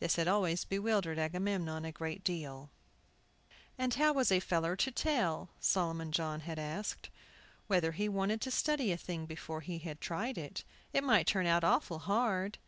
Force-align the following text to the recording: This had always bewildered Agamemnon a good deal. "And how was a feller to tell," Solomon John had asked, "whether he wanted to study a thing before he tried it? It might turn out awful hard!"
This 0.00 0.16
had 0.16 0.28
always 0.28 0.66
bewildered 0.66 1.18
Agamemnon 1.18 1.86
a 1.86 1.92
good 1.92 2.22
deal. 2.24 2.68
"And 3.78 3.94
how 3.94 4.12
was 4.12 4.30
a 4.30 4.38
feller 4.38 4.76
to 4.76 4.90
tell," 4.90 5.48
Solomon 5.60 6.12
John 6.12 6.40
had 6.40 6.58
asked, 6.58 7.08
"whether 7.68 7.92
he 7.92 8.06
wanted 8.06 8.42
to 8.42 8.50
study 8.50 8.92
a 8.92 8.98
thing 8.98 9.24
before 9.24 9.62
he 9.62 9.78
tried 9.94 10.36
it? 10.36 10.62
It 10.92 11.04
might 11.04 11.26
turn 11.26 11.46
out 11.46 11.64
awful 11.64 12.00
hard!" 12.00 12.58